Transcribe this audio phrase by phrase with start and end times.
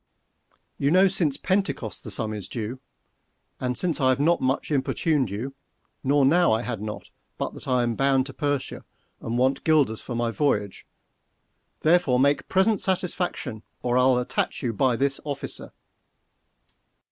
[0.79, 2.79] _You know since Pentecost the sum is due,
[3.59, 5.53] And since I have not much importuned you;
[6.03, 8.83] Nor now I had not, but that I am bound To Persia,
[9.19, 10.87] and want guilders for my voyage:
[11.81, 15.71] Therefore make present satisfaction, 5 Or I'll attach you by this officer.